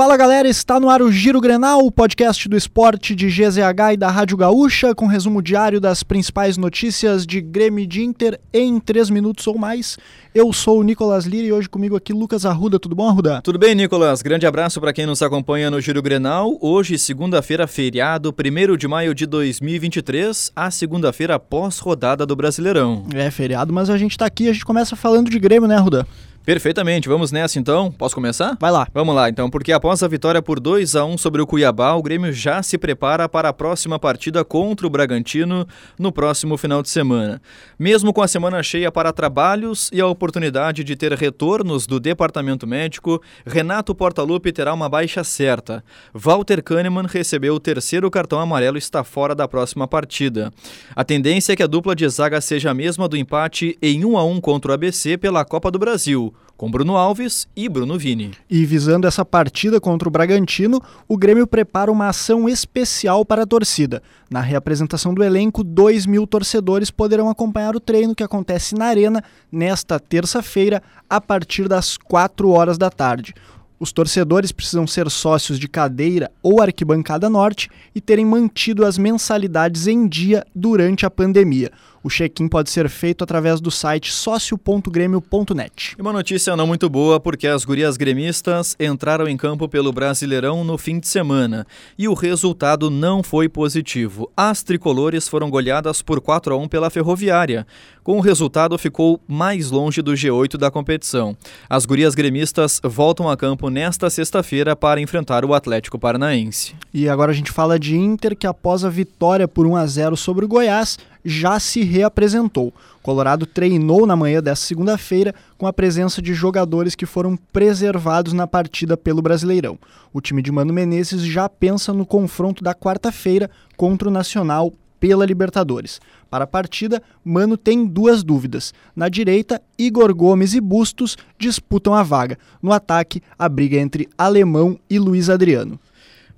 [0.00, 3.96] Fala galera, está no ar o Giro Grenal, o podcast do esporte de GZH e
[3.98, 8.80] da Rádio Gaúcha, com resumo diário das principais notícias de Grêmio e de Inter em
[8.80, 9.98] 3 minutos ou mais.
[10.34, 12.78] Eu sou o Nicolas Lira e hoje comigo aqui Lucas Arruda.
[12.78, 13.42] Tudo bom, Arruda?
[13.42, 14.22] Tudo bem, Nicolas.
[14.22, 16.56] Grande abraço para quem nos acompanha no Giro Grenal.
[16.62, 23.04] Hoje, segunda-feira, feriado, 1 de maio de 2023, a segunda-feira pós-rodada do Brasileirão.
[23.12, 26.06] É feriado, mas a gente está aqui, a gente começa falando de Grêmio, né, Arruda?
[26.44, 27.92] Perfeitamente, vamos nessa então.
[27.92, 28.56] Posso começar?
[28.58, 28.88] Vai lá.
[28.94, 32.02] Vamos lá, então, porque após a vitória por 2 a 1 sobre o Cuiabá, o
[32.02, 36.88] Grêmio já se prepara para a próxima partida contra o Bragantino no próximo final de
[36.88, 37.42] semana.
[37.78, 42.66] Mesmo com a semana cheia para trabalhos e a oportunidade de ter retornos do departamento
[42.66, 45.84] médico, Renato Portaluppi terá uma baixa certa.
[46.14, 50.50] Walter Kahneman recebeu o terceiro cartão amarelo e está fora da próxima partida.
[50.96, 54.16] A tendência é que a dupla de zaga seja a mesma do empate em 1
[54.16, 58.32] a 1 contra o ABC pela Copa do Brasil com Bruno Alves e Bruno Vini.
[58.48, 63.46] E visando essa partida contra o Bragantino, o Grêmio prepara uma ação especial para a
[63.46, 64.02] torcida.
[64.30, 69.24] Na reapresentação do elenco, 2 mil torcedores poderão acompanhar o treino que acontece na Arena
[69.50, 73.34] nesta terça-feira, a partir das 4 horas da tarde.
[73.80, 79.86] Os torcedores precisam ser sócios de cadeira ou arquibancada norte e terem mantido as mensalidades
[79.86, 81.72] em dia durante a pandemia.
[82.02, 85.96] O check-in pode ser feito através do site sócio.grêmio.net.
[85.98, 90.78] Uma notícia não muito boa, porque as gurias gremistas entraram em campo pelo Brasileirão no
[90.78, 91.66] fim de semana
[91.98, 94.30] e o resultado não foi positivo.
[94.34, 97.66] As tricolores foram goleadas por 4 a 1 pela Ferroviária.
[98.02, 101.36] Com o resultado, ficou mais longe do G8 da competição.
[101.68, 106.74] As gurias gremistas voltam a campo nesta sexta-feira para enfrentar o Atlético Paranaense.
[106.94, 110.16] E agora a gente fala de Inter, que após a vitória por 1 a 0
[110.16, 112.72] sobre o Goiás, já se reapresentou.
[113.02, 118.46] Colorado treinou na manhã desta segunda-feira com a presença de jogadores que foram preservados na
[118.46, 119.78] partida pelo Brasileirão.
[120.12, 125.24] O time de Mano Menezes já pensa no confronto da quarta-feira contra o Nacional pela
[125.24, 126.00] Libertadores.
[126.28, 128.74] Para a partida, Mano tem duas dúvidas.
[128.94, 132.38] Na direita, Igor Gomes e Bustos disputam a vaga.
[132.62, 135.80] No ataque, a briga entre Alemão e Luiz Adriano.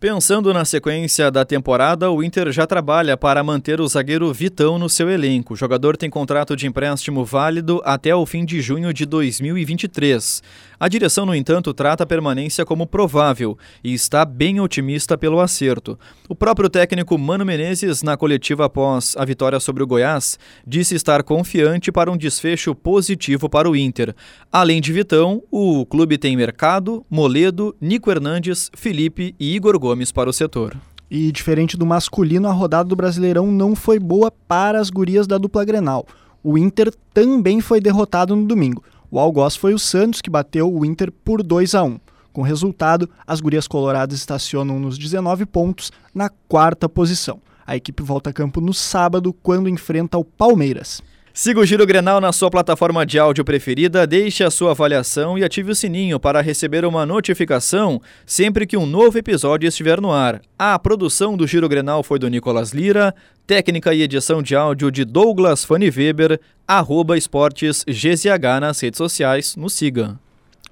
[0.03, 4.89] Pensando na sequência da temporada, o Inter já trabalha para manter o zagueiro Vitão no
[4.89, 5.55] seu elenco.
[5.55, 10.43] O jogador tem contrato de empréstimo válido até o fim de junho de 2023.
[10.81, 15.97] A direção, no entanto, trata a permanência como provável e está bem otimista pelo acerto.
[16.29, 20.37] O próprio técnico Mano Menezes, na coletiva após a vitória sobre o Goiás,
[20.67, 24.13] disse estar confiante para um desfecho positivo para o Inter.
[24.51, 30.31] Além de Vitão, o clube tem Mercado, Moledo, Nico Hernandes, Felipe e Igor Gomes para
[30.31, 30.77] o setor.
[31.11, 35.37] E diferente do masculino, a rodada do Brasileirão não foi boa para as gurias da
[35.37, 36.07] dupla Grenal.
[36.43, 38.83] O Inter também foi derrotado no domingo.
[39.11, 42.01] O algoz foi o Santos que bateu o Inter por 2 a 1.
[42.33, 47.41] Com resultado, as gurias coloradas estacionam nos 19 pontos na quarta posição.
[47.67, 51.03] A equipe volta a campo no sábado quando enfrenta o Palmeiras.
[51.35, 55.43] Siga o Giro Grenal na sua plataforma de áudio preferida, deixe a sua avaliação e
[55.43, 60.43] ative o sininho para receber uma notificação sempre que um novo episódio estiver no ar.
[60.59, 63.15] A produção do Giro Grenal foi do Nicolas Lira,
[63.47, 66.39] técnica e edição de áudio de Douglas Fanny Weber,
[66.69, 70.19] arroba esportes GZH nas redes sociais, nos siga.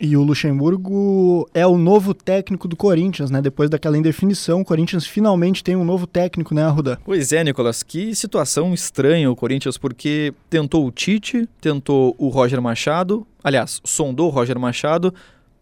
[0.00, 3.42] E o Luxemburgo é o novo técnico do Corinthians, né?
[3.42, 6.98] Depois daquela indefinição, o Corinthians finalmente tem um novo técnico, né, Arruda?
[7.04, 12.62] Pois é, Nicolas, que situação estranha o Corinthians, porque tentou o Tite, tentou o Roger
[12.62, 15.12] Machado, aliás, sondou o Roger Machado,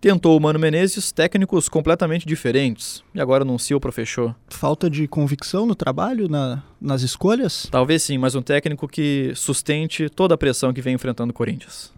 [0.01, 4.35] tentou o Mano Menezes, técnicos completamente diferentes, e agora anuncia o fechou.
[4.49, 7.67] Falta de convicção no trabalho, na, nas escolhas?
[7.71, 11.93] Talvez sim, mas um técnico que sustente toda a pressão que vem enfrentando o Corinthians.